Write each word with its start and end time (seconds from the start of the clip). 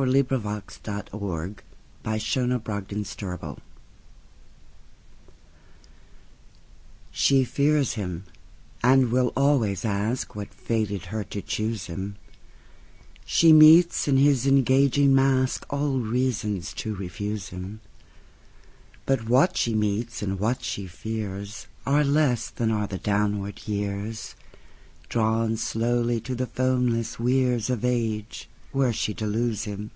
Collected 0.00 0.30
Poems. 0.42 0.80
1921. 1.12 1.56
I. 2.06 2.16
The 2.16 2.68
Man 2.68 2.78
Against 2.78 3.18
the 3.18 3.26
Sky 3.28 3.34
10. 3.34 3.52
Eros 3.52 3.56
Turannos 3.58 3.58
SHE 7.10 7.44
fears 7.44 7.92
him, 7.92 8.24
and 8.82 9.12
will 9.12 9.30
always 9.36 9.82
askWhat 9.82 10.54
fated 10.54 11.04
her 11.12 11.22
to 11.24 11.42
choose 11.42 11.84
him; 11.84 12.16
She 13.26 13.52
meets 13.52 14.08
in 14.08 14.16
his 14.16 14.46
engaging 14.46 15.12
maskAll 15.12 16.10
reasons 16.10 16.72
to 16.72 16.94
refuse 16.94 17.50
him; 17.50 17.82
But 19.04 19.28
what 19.28 19.58
she 19.58 19.74
meets 19.74 20.22
and 20.22 20.40
what 20.40 20.62
she 20.64 20.86
fearsAre 20.86 22.04
less 22.10 22.48
than 22.48 22.70
are 22.70 22.86
the 22.86 22.96
downward 22.96 23.68
years, 23.68 24.34
Drawn 25.10 25.58
slowly 25.58 26.22
to 26.22 26.34
the 26.34 26.46
foamless 26.46 27.16
weirsOf 27.16 27.84
age, 27.84 28.48
were 28.72 28.92
she 28.92 29.12
to 29.12 29.26
lose 29.26 29.64
him. 29.64 29.90